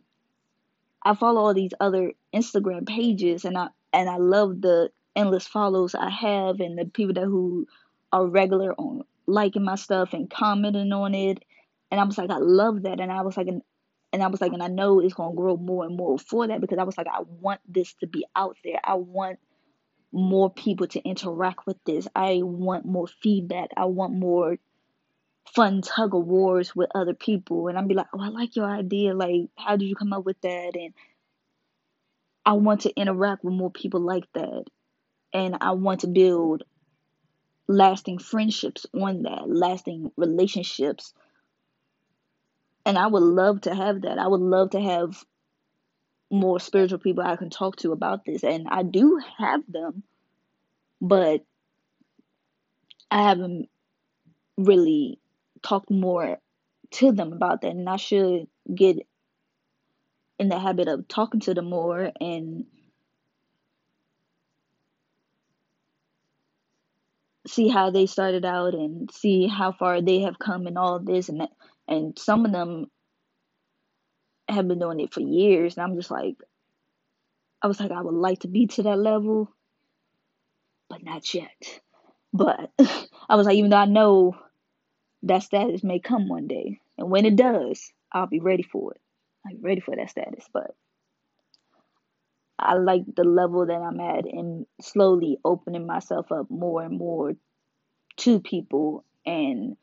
I 1.03 1.15
follow 1.15 1.41
all 1.41 1.53
these 1.53 1.73
other 1.79 2.13
Instagram 2.33 2.88
pages 2.88 3.45
and 3.45 3.57
I 3.57 3.67
and 3.93 4.09
I 4.09 4.17
love 4.17 4.61
the 4.61 4.91
endless 5.15 5.47
follows 5.47 5.95
I 5.95 6.09
have 6.09 6.59
and 6.59 6.77
the 6.77 6.85
people 6.85 7.13
that 7.15 7.25
who 7.25 7.67
are 8.11 8.25
regular 8.25 8.73
on 8.73 9.03
liking 9.25 9.63
my 9.63 9.75
stuff 9.75 10.13
and 10.13 10.29
commenting 10.29 10.91
on 10.91 11.15
it. 11.15 11.43
And 11.91 11.99
I 11.99 12.03
was 12.03 12.17
like, 12.17 12.29
I 12.29 12.38
love 12.38 12.83
that. 12.83 12.99
And 12.99 13.11
I 13.11 13.21
was 13.21 13.38
like, 13.38 13.47
and, 13.47 13.61
and 14.13 14.23
I 14.23 14.27
was 14.27 14.41
like, 14.41 14.53
and 14.53 14.61
I 14.61 14.67
know 14.67 14.99
it's 14.99 15.13
gonna 15.13 15.35
grow 15.35 15.57
more 15.57 15.85
and 15.85 15.95
more 15.95 16.17
for 16.19 16.47
that 16.47 16.61
because 16.61 16.77
I 16.77 16.83
was 16.83 16.97
like, 16.97 17.07
I 17.07 17.21
want 17.39 17.61
this 17.67 17.93
to 18.01 18.07
be 18.07 18.25
out 18.35 18.57
there. 18.63 18.79
I 18.83 18.95
want 18.95 19.39
more 20.11 20.49
people 20.49 20.87
to 20.87 21.01
interact 21.01 21.67
with 21.67 21.77
this. 21.85 22.07
I 22.15 22.41
want 22.43 22.85
more 22.85 23.07
feedback. 23.07 23.69
I 23.77 23.85
want 23.85 24.13
more 24.13 24.57
fun 25.53 25.81
tug 25.81 26.13
of 26.15 26.25
wars 26.25 26.75
with 26.75 26.89
other 26.95 27.13
people. 27.13 27.67
And 27.67 27.77
I'd 27.77 27.87
be 27.87 27.93
like, 27.93 28.07
oh, 28.13 28.21
I 28.21 28.29
like 28.29 28.55
your 28.55 28.65
idea. 28.65 29.13
Like, 29.13 29.49
how 29.57 29.75
did 29.75 29.85
you 29.85 29.95
come 29.95 30.13
up 30.13 30.25
with 30.25 30.39
that? 30.41 30.71
And 30.75 30.93
I 32.45 32.53
want 32.53 32.81
to 32.81 32.95
interact 32.95 33.43
with 33.43 33.53
more 33.53 33.71
people 33.71 33.99
like 33.99 34.25
that. 34.33 34.65
And 35.33 35.57
I 35.61 35.71
want 35.71 36.01
to 36.01 36.07
build 36.07 36.63
lasting 37.67 38.17
friendships 38.17 38.87
on 38.99 39.23
that, 39.23 39.47
lasting 39.47 40.11
relationships. 40.17 41.13
And 42.85 42.97
I 42.97 43.05
would 43.05 43.21
love 43.21 43.61
to 43.61 43.75
have 43.75 44.01
that. 44.01 44.17
I 44.17 44.27
would 44.27 44.41
love 44.41 44.71
to 44.71 44.81
have 44.81 45.23
more 46.31 46.59
spiritual 46.59 47.00
people 47.00 47.24
I 47.24 47.36
can 47.36 47.50
talk 47.50 47.77
to 47.77 47.91
about 47.91 48.25
this. 48.25 48.43
And 48.43 48.67
I 48.69 48.83
do 48.83 49.21
have 49.38 49.62
them, 49.67 50.03
but 51.01 51.43
I 53.09 53.24
haven't 53.24 53.69
really 54.57 55.19
talked 55.63 55.89
more 55.89 56.38
to 56.91 57.12
them 57.12 57.33
about 57.33 57.62
that. 57.62 57.71
And 57.71 57.89
I 57.89 57.98
should 57.98 58.48
get 58.74 58.98
in 60.38 60.50
the 60.50 60.59
habit 60.59 60.88
of 60.88 61.07
talking 61.07 61.39
to 61.41 61.53
them 61.53 61.69
more 61.69 62.12
and 62.19 62.65
see 67.48 67.67
how 67.67 67.89
they 67.89 68.05
started 68.05 68.45
out 68.45 68.74
and 68.74 69.12
see 69.12 69.48
how 69.48 69.71
far 69.71 70.01
they 70.01 70.21
have 70.21 70.38
come 70.38 70.67
and 70.67 70.77
all 70.77 71.00
this 71.00 71.29
and 71.29 71.41
that, 71.41 71.50
and 71.88 72.17
some 72.17 72.45
of 72.45 72.51
them 72.51 72.86
have 74.51 74.67
been 74.67 74.79
doing 74.79 74.99
it 74.99 75.13
for 75.13 75.21
years 75.21 75.77
and 75.77 75.83
I'm 75.83 75.95
just 75.95 76.11
like 76.11 76.35
I 77.61 77.67
was 77.67 77.79
like 77.79 77.91
I 77.91 78.01
would 78.01 78.13
like 78.13 78.39
to 78.39 78.47
be 78.47 78.67
to 78.67 78.83
that 78.83 78.97
level 78.97 79.53
but 80.89 81.03
not 81.03 81.33
yet. 81.33 81.81
But 82.33 82.71
I 83.29 83.35
was 83.35 83.45
like 83.45 83.55
even 83.57 83.69
though 83.69 83.77
I 83.77 83.85
know 83.85 84.35
that 85.23 85.43
status 85.43 85.83
may 85.83 85.99
come 85.99 86.29
one 86.29 86.47
day 86.47 86.79
and 86.97 87.09
when 87.09 87.25
it 87.25 87.35
does 87.35 87.91
I'll 88.11 88.27
be 88.27 88.39
ready 88.39 88.63
for 88.63 88.93
it. 88.93 89.01
I'm 89.45 89.61
ready 89.61 89.81
for 89.81 89.95
that 89.95 90.09
status. 90.09 90.45
But 90.53 90.75
I 92.57 92.75
like 92.75 93.03
the 93.15 93.23
level 93.23 93.65
that 93.67 93.73
I'm 93.73 93.99
at 94.01 94.25
and 94.25 94.65
slowly 94.81 95.37
opening 95.45 95.85
myself 95.87 96.31
up 96.31 96.49
more 96.49 96.83
and 96.83 96.97
more 96.97 97.33
to 98.17 98.39
people 98.41 99.05
and 99.25 99.77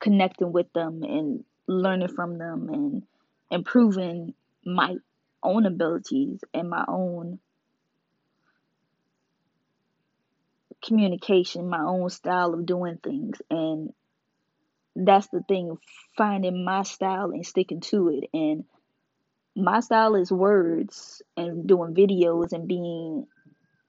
connecting 0.00 0.52
with 0.52 0.72
them 0.72 1.02
and 1.04 1.44
learning 1.68 2.08
from 2.08 2.38
them 2.38 2.68
and 2.72 3.02
improving 3.50 4.34
my 4.64 4.96
own 5.42 5.66
abilities 5.66 6.40
and 6.52 6.68
my 6.68 6.84
own 6.88 7.38
communication, 10.84 11.68
my 11.68 11.82
own 11.82 12.10
style 12.10 12.54
of 12.54 12.66
doing 12.66 12.98
things. 13.02 13.40
And 13.50 13.92
that's 14.94 15.28
the 15.28 15.42
thing, 15.48 15.76
finding 16.16 16.64
my 16.64 16.82
style 16.82 17.30
and 17.30 17.46
sticking 17.46 17.80
to 17.80 18.08
it. 18.08 18.30
And 18.32 18.64
my 19.56 19.80
style 19.80 20.14
is 20.16 20.30
words 20.30 21.22
and 21.36 21.66
doing 21.66 21.94
videos 21.94 22.52
and 22.52 22.68
being 22.68 23.26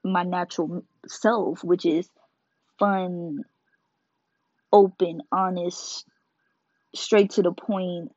my 0.04 0.24
natural 0.24 0.84
self, 1.08 1.64
which 1.64 1.86
is 1.86 2.10
fun, 2.80 3.40
open, 4.72 5.22
honest, 5.32 6.06
straight 6.96 7.32
to 7.32 7.42
the 7.42 7.52
point, 7.52 8.12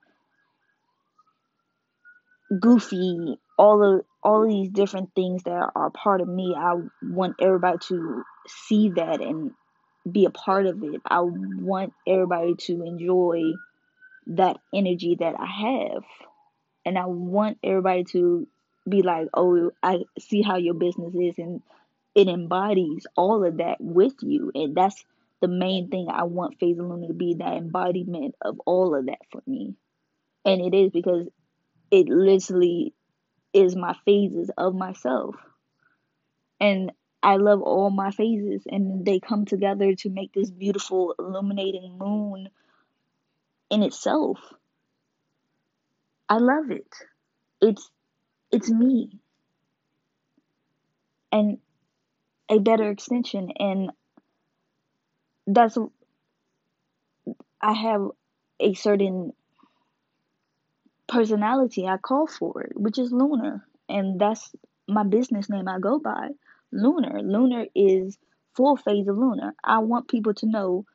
goofy, 2.58 3.38
all 3.58 3.82
of 3.82 4.04
all 4.22 4.42
of 4.42 4.48
these 4.48 4.70
different 4.70 5.14
things 5.14 5.42
that 5.44 5.70
are 5.74 5.90
part 5.90 6.20
of 6.20 6.28
me. 6.28 6.54
I 6.56 6.74
want 7.02 7.36
everybody 7.40 7.78
to 7.88 8.22
see 8.46 8.90
that 8.90 9.20
and 9.20 9.52
be 10.10 10.24
a 10.24 10.30
part 10.30 10.66
of 10.66 10.82
it. 10.82 11.00
I 11.06 11.20
want 11.20 11.92
everybody 12.06 12.54
to 12.54 12.82
enjoy 12.84 13.42
that 14.28 14.58
energy 14.74 15.16
that 15.20 15.34
I 15.38 15.46
have. 15.46 16.04
And 16.84 16.98
I 16.98 17.06
want 17.06 17.58
everybody 17.62 18.04
to 18.12 18.46
be 18.88 19.02
like, 19.02 19.28
oh, 19.34 19.70
I 19.82 20.00
see 20.18 20.42
how 20.42 20.56
your 20.56 20.74
business 20.74 21.14
is. 21.14 21.38
And 21.38 21.62
it 22.14 22.28
embodies 22.28 23.06
all 23.16 23.44
of 23.44 23.58
that 23.58 23.76
with 23.80 24.14
you. 24.22 24.50
And 24.54 24.74
that's 24.74 25.04
the 25.40 25.48
main 25.48 25.88
thing 25.88 26.08
I 26.10 26.24
want 26.24 26.58
Phase 26.58 26.76
Lunar 26.78 27.08
to 27.08 27.14
be 27.14 27.34
that 27.34 27.54
embodiment 27.54 28.34
of 28.42 28.60
all 28.66 28.94
of 28.94 29.06
that 29.06 29.20
for 29.30 29.42
me. 29.46 29.74
And 30.44 30.60
it 30.60 30.76
is 30.76 30.90
because 30.90 31.28
it 31.90 32.08
literally 32.08 32.94
is 33.52 33.76
my 33.76 33.94
phases 34.04 34.50
of 34.56 34.74
myself. 34.74 35.36
And 36.60 36.92
I 37.22 37.36
love 37.36 37.60
all 37.62 37.90
my 37.90 38.10
phases 38.12 38.62
and 38.66 39.04
they 39.04 39.20
come 39.20 39.44
together 39.44 39.94
to 39.96 40.10
make 40.10 40.32
this 40.32 40.50
beautiful 40.50 41.14
illuminating 41.18 41.98
moon 41.98 42.48
in 43.70 43.82
itself. 43.82 44.38
I 46.28 46.38
love 46.38 46.70
it. 46.70 46.94
It's 47.60 47.90
it's 48.52 48.70
me. 48.70 49.10
And 51.32 51.58
a 52.50 52.58
better 52.58 52.90
extension 52.90 53.50
and 53.58 53.90
that's 55.46 55.78
I 57.60 57.72
have 57.72 58.10
a 58.58 58.74
certain 58.74 59.32
personality 61.10 61.86
I 61.86 61.98
call 61.98 62.26
for 62.26 62.62
it, 62.62 62.72
which 62.74 62.98
is 62.98 63.12
Lunar. 63.12 63.66
And 63.88 64.20
that's 64.20 64.54
my 64.88 65.02
business 65.02 65.50
name 65.50 65.68
I 65.68 65.78
go 65.80 65.98
by. 65.98 66.30
Lunar. 66.72 67.20
Lunar 67.20 67.66
is 67.74 68.16
full 68.54 68.76
phase 68.76 69.08
of 69.08 69.18
Lunar. 69.18 69.54
I 69.62 69.80
want 69.80 70.08
people 70.08 70.34
to 70.34 70.46
know 70.46 70.86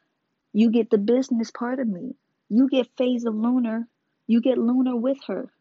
you 0.53 0.71
get 0.71 0.89
the 0.89 0.97
business 0.97 1.51
part 1.51 1.79
of 1.79 1.87
me. 1.87 2.15
You 2.49 2.69
get 2.69 2.95
phase 2.97 3.25
of 3.25 3.35
Lunar. 3.35 3.87
You 4.25 4.41
get 4.41 4.57
Lunar 4.57 4.95
with 4.95 5.17
her. 5.27 5.51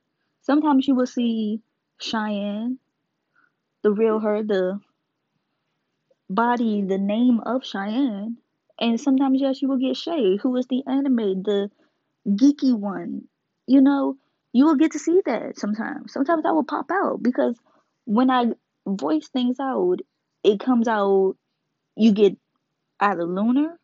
Sometimes 0.43 0.87
you 0.87 0.95
will 0.95 1.07
see 1.07 1.61
Cheyenne, 1.99 2.79
the 3.83 3.91
real 3.91 4.21
her, 4.21 4.43
the 4.43 4.81
body, 6.31 6.83
the 6.83 6.99
name 6.99 7.41
of 7.45 7.65
Cheyenne. 7.65 8.39
And 8.81 9.01
sometimes, 9.01 9.41
yes, 9.41 9.63
you 9.63 9.69
will 9.69 9.79
get 9.79 9.97
Shay, 9.97 10.37
who 10.37 10.57
is 10.57 10.67
the 10.67 10.83
anime, 10.87 11.43
the 11.43 11.71
geeky 12.27 12.77
one. 12.77 13.29
You 13.67 13.81
know, 13.81 14.17
you 14.55 14.67
will 14.67 14.77
get 14.77 14.93
to 14.93 15.01
see 15.01 15.21
that 15.27 15.59
sometimes. 15.59 16.13
Sometimes 16.13 16.45
that 16.45 16.55
will 16.55 16.65
pop 16.65 16.89
out 16.91 17.21
because 17.21 17.59
when 18.05 18.31
I 18.31 18.53
voice 18.87 19.27
things 19.27 19.59
out, 19.61 19.97
it 20.45 20.61
comes 20.61 20.87
out, 20.87 21.35
you 21.97 22.13
get 22.13 22.37
either 23.01 23.25
Lunar, 23.25 23.77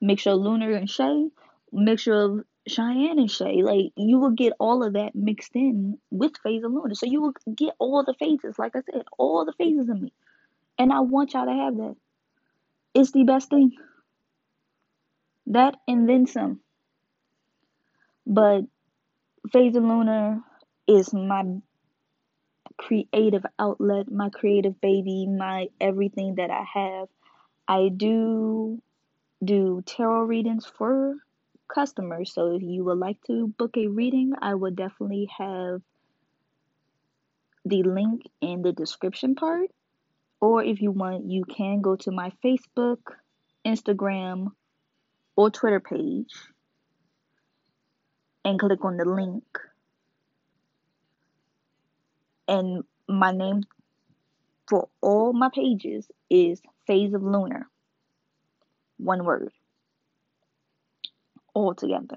mixture 0.00 0.30
of 0.30 0.38
Lunar 0.38 0.72
and 0.74 0.88
Shay, 0.88 1.30
mixture 1.72 2.14
of 2.14 2.44
Cheyenne 2.68 3.18
and 3.18 3.30
Shay. 3.30 3.64
Like, 3.64 3.92
you 3.96 4.20
will 4.20 4.30
get 4.30 4.52
all 4.60 4.84
of 4.84 4.92
that 4.92 5.16
mixed 5.16 5.56
in 5.56 5.98
with 6.12 6.36
Phase 6.44 6.62
of 6.62 6.70
Lunar. 6.70 6.94
So 6.94 7.06
you 7.06 7.20
will 7.22 7.34
get 7.52 7.74
all 7.80 8.04
the 8.04 8.14
phases, 8.14 8.60
like 8.60 8.76
I 8.76 8.82
said, 8.92 9.02
all 9.18 9.44
the 9.44 9.54
phases 9.54 9.88
of 9.88 10.00
me. 10.00 10.12
And 10.78 10.92
I 10.92 11.00
want 11.00 11.32
y'all 11.32 11.46
to 11.46 11.52
have 11.52 11.76
that. 11.78 11.96
It's 12.94 13.10
the 13.10 13.24
best 13.24 13.50
thing. 13.50 13.72
That 15.48 15.74
and 15.88 16.08
then 16.08 16.28
some. 16.28 16.60
But 18.24 18.66
Phase 19.48 19.74
of 19.74 19.84
Lunar 19.84 20.40
is 20.86 21.14
my 21.14 21.44
creative 22.76 23.44
outlet, 23.58 24.10
my 24.10 24.28
creative 24.28 24.80
baby, 24.80 25.26
my 25.26 25.68
everything 25.80 26.34
that 26.36 26.50
I 26.50 26.64
have. 26.74 27.08
I 27.66 27.88
do 27.88 28.82
do 29.42 29.82
tarot 29.86 30.24
readings 30.24 30.66
for 30.66 31.14
customers. 31.72 32.34
So 32.34 32.54
if 32.54 32.62
you 32.62 32.84
would 32.84 32.98
like 32.98 33.16
to 33.28 33.48
book 33.48 33.76
a 33.76 33.86
reading, 33.86 34.32
I 34.40 34.54
would 34.54 34.76
definitely 34.76 35.28
have 35.38 35.80
the 37.64 37.82
link 37.82 38.22
in 38.40 38.62
the 38.62 38.72
description 38.72 39.34
part. 39.34 39.70
Or 40.40 40.62
if 40.62 40.80
you 40.80 40.90
want, 40.90 41.30
you 41.30 41.44
can 41.44 41.80
go 41.80 41.96
to 41.96 42.10
my 42.10 42.32
Facebook, 42.44 43.00
Instagram, 43.66 44.48
or 45.36 45.50
Twitter 45.50 45.80
page 45.80 46.34
and 48.44 48.58
click 48.58 48.84
on 48.84 48.96
the 48.96 49.04
link. 49.04 49.44
And 52.48 52.84
my 53.08 53.32
name 53.32 53.62
for 54.68 54.88
all 55.00 55.32
my 55.32 55.50
pages 55.52 56.08
is 56.28 56.60
Phase 56.86 57.14
of 57.14 57.22
Lunar. 57.22 57.66
One 58.98 59.24
word. 59.24 59.52
All 61.54 61.74
together. 61.74 62.16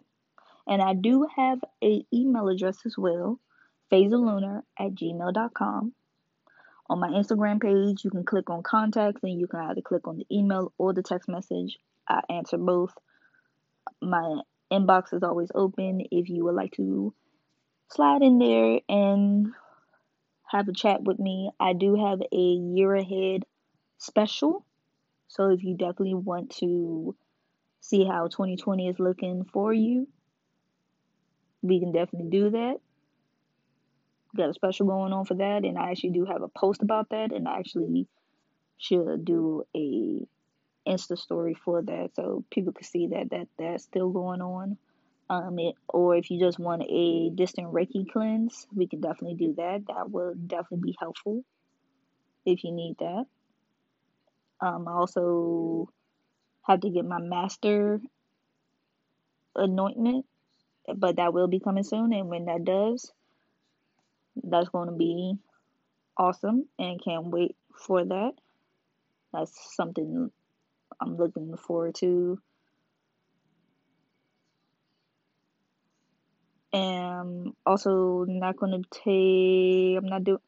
And 0.68 0.82
I 0.82 0.94
do 0.94 1.28
have 1.36 1.60
a 1.84 2.06
email 2.14 2.48
address 2.48 2.78
as 2.86 2.98
well, 2.98 3.40
phaseoflunar 3.92 4.62
at 4.80 4.92
gmail.com. 4.94 5.94
On 6.90 7.00
my 7.00 7.10
Instagram 7.10 7.62
page, 7.62 8.04
you 8.04 8.12
can 8.12 8.24
click 8.24 8.50
on 8.50 8.62
contacts 8.62 9.24
and 9.24 9.40
you 9.40 9.48
can 9.48 9.62
either 9.62 9.82
click 9.82 10.08
on 10.08 10.18
the 10.18 10.26
email 10.32 10.72
or 10.78 10.94
the 10.94 11.04
text 11.04 11.28
message. 11.28 11.78
I 12.08 12.22
answer 12.30 12.58
both. 12.58 12.94
My 14.02 14.42
inbox 14.74 15.14
is 15.14 15.24
always 15.24 15.52
open 15.54 16.02
if 16.12 16.30
you 16.30 16.46
would 16.46 16.56
like 16.56 16.72
to 16.74 17.14
slide 17.90 18.22
in 18.22 18.40
there 18.40 18.80
and 18.90 19.54
have 20.52 20.68
a 20.68 20.74
chat 20.74 21.04
with 21.04 21.20
me. 21.20 21.52
I 21.60 21.74
do 21.74 21.96
have 21.96 22.22
a 22.22 22.36
year 22.36 22.96
ahead 22.96 23.44
special. 23.98 24.66
So 25.28 25.50
if 25.50 25.64
you 25.64 25.76
definitely 25.76 26.16
want 26.16 26.52
to 26.58 27.16
see 27.80 28.06
how 28.06 28.28
2020 28.28 28.88
is 28.88 29.00
looking 29.00 29.46
for 29.52 29.74
you, 29.74 30.08
we 31.62 31.80
can 31.80 31.92
definitely 31.92 32.30
do 32.30 32.50
that. 32.52 32.76
Got 34.36 34.50
a 34.50 34.54
special 34.54 34.88
going 34.88 35.14
on 35.14 35.26
for 35.26 35.36
that, 35.36 35.64
and 35.64 35.78
I 35.78 35.92
actually 35.92 36.12
do 36.12 36.26
have 36.26 36.42
a 36.42 36.48
post 36.48 36.82
about 36.82 37.10
that, 37.10 37.32
and 37.32 37.48
I 37.48 37.60
actually 37.60 38.08
should 38.78 39.26
do 39.26 39.64
a 39.76 40.28
Insta 40.88 41.18
story 41.18 41.56
for 41.66 41.82
that 41.82 42.10
so 42.16 42.44
people 42.52 42.74
can 42.74 42.86
see 42.86 43.08
that 43.08 43.30
that 43.32 43.48
that's 43.58 43.84
still 43.84 44.10
going 44.10 44.42
on. 44.42 44.78
Um, 45.30 45.58
it, 45.58 45.76
or 45.88 46.16
if 46.16 46.30
you 46.30 46.40
just 46.40 46.60
want 46.60 46.84
a 46.84 47.30
distant 47.34 47.74
Reiki 47.74 48.12
cleanse, 48.12 48.68
we 48.76 48.88
can 48.88 49.02
definitely 49.02 49.36
do 49.36 49.54
that. 49.56 49.84
That 49.88 50.12
will 50.12 50.34
definitely 50.36 50.92
be 50.92 50.96
helpful 51.00 51.44
if 52.46 52.64
you 52.64 52.72
need 52.72 52.96
that. 53.00 53.26
Um, 54.62 54.88
I 54.88 54.92
also 54.92 55.90
have 56.64 56.82
to 56.82 56.90
get 56.90 57.06
my 57.06 57.20
master 57.20 58.02
anointment, 59.56 60.26
but 60.96 61.16
that 61.16 61.34
will 61.34 61.48
be 61.48 61.60
coming 61.60 61.84
soon. 61.84 62.14
And 62.14 62.30
when 62.30 62.46
that 62.46 62.64
does, 62.64 63.12
that's 64.44 64.70
going 64.70 64.90
to 64.90 64.96
be 64.96 65.38
awesome 66.18 66.68
and 66.78 67.04
can't 67.04 67.28
wait 67.28 67.56
for 67.76 68.04
that. 68.04 68.32
That's 69.32 69.76
something 69.76 70.32
I'm 71.00 71.18
looking 71.18 71.56
forward 71.58 71.96
to. 71.96 72.40
And 76.72 77.54
also 77.66 78.26
not 78.28 78.58
gonna 78.58 78.82
take 78.92 79.98
I'm 79.98 80.08
not 80.08 80.24
doing 80.24 80.40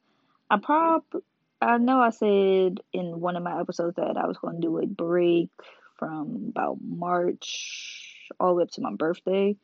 I 0.50 0.58
probably 0.58 1.22
I 1.62 1.78
know 1.78 2.00
I 2.00 2.10
said 2.10 2.80
in 2.94 3.20
one 3.20 3.36
of 3.36 3.44
my 3.44 3.60
episodes 3.60 3.96
that 3.96 4.18
I 4.18 4.28
was 4.28 4.38
gonna 4.38 4.60
do 4.60 4.78
a 4.80 4.86
break 4.86 5.50
from 5.98 6.48
about 6.50 6.78
March 6.82 8.30
all 8.40 8.50
the 8.50 8.56
way 8.56 8.64
up 8.64 8.72
to 8.72 8.82
my 8.82 8.94
birthday. 8.94 9.56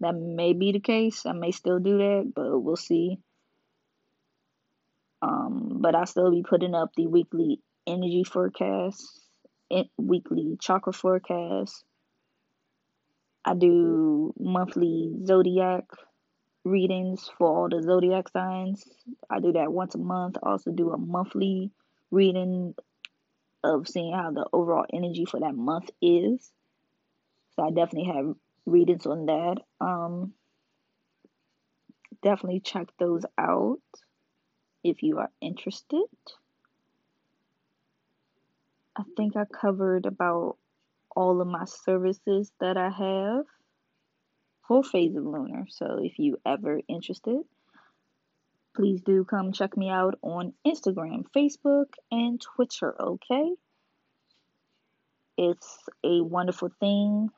That 0.00 0.14
may 0.14 0.52
be 0.52 0.72
the 0.72 0.80
case. 0.80 1.26
I 1.26 1.32
may 1.32 1.50
still 1.50 1.78
do 1.78 1.98
that, 1.98 2.32
but 2.34 2.58
we'll 2.58 2.76
see. 2.76 3.18
Um, 5.22 5.78
but 5.80 5.94
I'll 5.94 6.06
still 6.06 6.30
be 6.30 6.42
putting 6.42 6.74
up 6.74 6.90
the 6.96 7.06
weekly 7.06 7.60
energy 7.86 8.24
forecasts, 8.24 9.19
weekly 9.96 10.56
chakra 10.60 10.92
forecast. 10.92 11.84
I 13.44 13.54
do 13.54 14.34
monthly 14.38 15.14
zodiac 15.24 15.84
readings 16.64 17.30
for 17.38 17.48
all 17.48 17.68
the 17.68 17.82
zodiac 17.82 18.28
signs. 18.28 18.84
I 19.30 19.40
do 19.40 19.52
that 19.52 19.72
once 19.72 19.94
a 19.94 19.98
month. 19.98 20.36
I 20.42 20.50
also 20.50 20.70
do 20.70 20.92
a 20.92 20.98
monthly 20.98 21.70
reading 22.10 22.74
of 23.64 23.88
seeing 23.88 24.12
how 24.12 24.30
the 24.30 24.46
overall 24.52 24.86
energy 24.92 25.24
for 25.24 25.40
that 25.40 25.54
month 25.54 25.90
is. 26.00 26.50
So 27.56 27.64
I 27.64 27.70
definitely 27.70 28.12
have 28.14 28.34
readings 28.66 29.06
on 29.06 29.26
that. 29.26 29.56
Um, 29.80 30.34
definitely 32.22 32.60
check 32.60 32.88
those 32.98 33.24
out 33.38 33.80
if 34.84 35.02
you 35.02 35.18
are 35.18 35.30
interested. 35.40 36.06
I 38.96 39.02
think 39.16 39.36
I 39.36 39.44
covered 39.44 40.06
about 40.06 40.56
all 41.14 41.40
of 41.40 41.46
my 41.46 41.64
services 41.64 42.52
that 42.60 42.76
I 42.76 42.90
have 42.90 43.44
for 44.66 44.82
Phase 44.82 45.16
of 45.16 45.24
Lunar. 45.24 45.66
So 45.68 45.98
if 46.02 46.18
you 46.18 46.38
ever 46.44 46.80
interested, 46.88 47.40
please 48.74 49.00
do 49.02 49.24
come 49.24 49.52
check 49.52 49.76
me 49.76 49.90
out 49.90 50.18
on 50.22 50.54
Instagram, 50.66 51.24
Facebook, 51.36 51.94
and 52.10 52.40
Twitter, 52.40 52.94
okay? 53.00 53.52
It's 55.36 55.78
a 56.04 56.20
wonderful 56.20 56.70
thing. 56.80 57.30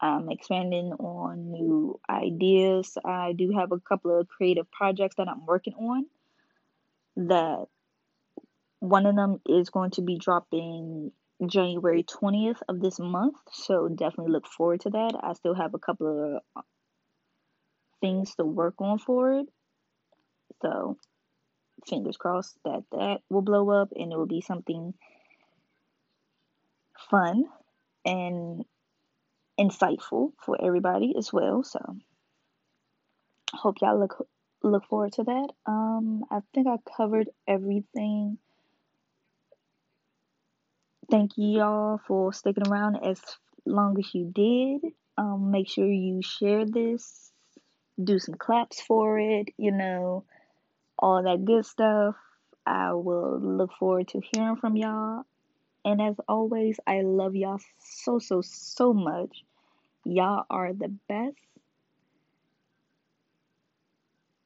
I'm 0.00 0.30
expanding 0.30 0.92
on 0.94 1.50
new 1.50 2.00
ideas. 2.08 2.96
I 3.04 3.32
do 3.32 3.52
have 3.52 3.72
a 3.72 3.80
couple 3.80 4.18
of 4.18 4.28
creative 4.28 4.70
projects 4.70 5.16
that 5.16 5.28
I'm 5.28 5.44
working 5.44 5.74
on 5.74 6.06
that 7.16 7.66
one 8.80 9.06
of 9.06 9.14
them 9.14 9.40
is 9.46 9.70
going 9.70 9.92
to 9.92 10.02
be 10.02 10.18
dropping 10.18 11.12
January 11.46 12.02
20th 12.02 12.60
of 12.68 12.80
this 12.80 12.98
month, 12.98 13.36
so 13.50 13.88
definitely 13.88 14.32
look 14.32 14.46
forward 14.46 14.80
to 14.80 14.90
that. 14.90 15.12
I 15.22 15.32
still 15.34 15.54
have 15.54 15.74
a 15.74 15.78
couple 15.78 16.42
of 16.56 16.64
things 18.00 18.34
to 18.36 18.44
work 18.44 18.74
on 18.78 18.98
for 18.98 19.34
it. 19.34 19.46
So 20.62 20.98
fingers 21.88 22.16
crossed 22.16 22.56
that 22.64 22.84
that 22.92 23.20
will 23.30 23.42
blow 23.42 23.70
up 23.70 23.90
and 23.94 24.12
it 24.12 24.16
will 24.16 24.26
be 24.26 24.40
something 24.40 24.94
fun 27.10 27.44
and 28.04 28.64
insightful 29.58 30.32
for 30.44 30.62
everybody 30.62 31.14
as 31.16 31.32
well. 31.32 31.62
So 31.62 31.96
hope 33.52 33.76
y'all 33.80 33.98
look 33.98 34.26
look 34.62 34.84
forward 34.86 35.12
to 35.12 35.24
that. 35.24 35.48
Um, 35.66 36.24
I 36.30 36.40
think 36.54 36.66
I 36.66 36.76
covered 36.96 37.28
everything. 37.48 38.38
Thank 41.10 41.36
you 41.36 41.58
y'all 41.58 42.00
for 42.06 42.32
sticking 42.32 42.68
around 42.68 42.96
as 43.04 43.20
long 43.66 43.98
as 43.98 44.14
you 44.14 44.30
did. 44.32 44.92
Um, 45.18 45.50
make 45.50 45.68
sure 45.68 45.86
you 45.86 46.22
share 46.22 46.64
this, 46.64 47.32
do 48.02 48.18
some 48.18 48.36
claps 48.36 48.80
for 48.80 49.18
it, 49.18 49.48
you 49.58 49.72
know, 49.72 50.24
all 50.98 51.22
that 51.24 51.44
good 51.44 51.66
stuff. 51.66 52.16
I 52.66 52.92
will 52.92 53.40
look 53.40 53.72
forward 53.78 54.08
to 54.08 54.20
hearing 54.32 54.56
from 54.56 54.76
y'all. 54.76 55.24
And 55.84 56.00
as 56.00 56.16
always, 56.28 56.78
I 56.86 57.02
love 57.02 57.34
y'all 57.34 57.60
so, 57.78 58.18
so, 58.18 58.42
so 58.42 58.92
much. 58.92 59.44
Y'all 60.04 60.44
are 60.50 60.72
the 60.72 60.94
best. 61.08 61.36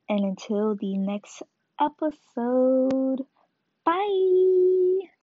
And 0.08 0.24
until 0.24 0.76
the 0.76 0.96
next 0.96 1.42
episode, 1.80 3.26
bye. 3.84 5.08